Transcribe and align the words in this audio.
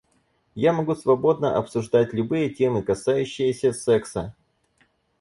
Я 0.55 0.73
могу 0.73 0.95
свободно 0.95 1.55
обсуждать 1.55 2.11
любые 2.11 2.49
темы, 2.49 2.81
касающиеся 2.81 3.71
секса. 3.71 4.35